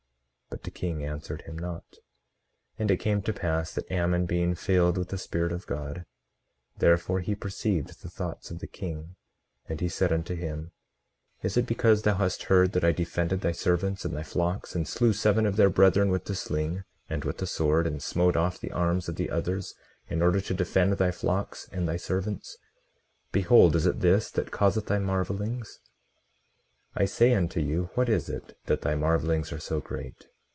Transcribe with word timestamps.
But 0.53 0.63
the 0.63 0.69
king 0.71 1.01
answered 1.03 1.43
him 1.43 1.57
not. 1.57 1.85
18:16 1.93 1.97
And 2.79 2.91
it 2.91 2.97
came 2.97 3.21
to 3.21 3.31
pass 3.33 3.73
that 3.73 3.89
Ammon, 3.89 4.25
being 4.25 4.53
filled 4.53 4.97
with 4.97 5.07
the 5.07 5.17
Spirit 5.17 5.53
of 5.53 5.65
God, 5.65 6.05
therefore 6.77 7.21
he 7.21 7.33
perceived 7.35 8.03
the 8.03 8.09
thoughts 8.09 8.51
of 8.51 8.59
the 8.59 8.67
king. 8.67 9.15
And 9.69 9.79
he 9.79 9.87
said 9.87 10.11
unto 10.11 10.35
him: 10.35 10.71
Is 11.41 11.55
it 11.55 11.65
because 11.65 12.01
thou 12.01 12.15
hast 12.15 12.43
heard 12.43 12.73
that 12.73 12.83
I 12.83 12.91
defended 12.91 13.39
thy 13.39 13.53
servants 13.53 14.03
and 14.03 14.13
thy 14.13 14.23
flocks, 14.23 14.75
and 14.75 14.85
slew 14.85 15.13
seven 15.13 15.45
of 15.45 15.55
their 15.55 15.69
brethren 15.69 16.09
with 16.11 16.25
the 16.25 16.35
sling 16.35 16.83
and 17.09 17.23
with 17.23 17.37
the 17.37 17.47
sword, 17.47 17.87
and 17.87 18.03
smote 18.03 18.35
off 18.35 18.59
the 18.59 18.71
arms 18.73 19.07
of 19.07 19.19
others, 19.29 19.73
in 20.09 20.21
order 20.21 20.41
to 20.41 20.53
defend 20.53 20.91
thy 20.97 21.11
flocks 21.11 21.69
and 21.71 21.87
thy 21.87 21.95
servants; 21.97 22.57
behold, 23.31 23.73
is 23.73 23.85
it 23.85 24.01
this 24.01 24.29
that 24.31 24.51
causeth 24.51 24.87
thy 24.87 24.99
marvelings? 24.99 25.79
18:17 26.97 27.01
I 27.01 27.05
say 27.05 27.33
unto 27.35 27.61
you, 27.61 27.89
what 27.95 28.09
is 28.09 28.27
it, 28.27 28.57
that 28.65 28.81
thy 28.81 28.95
marvelings 28.95 29.53
are 29.53 29.59
so 29.59 29.79
great? 29.79 30.27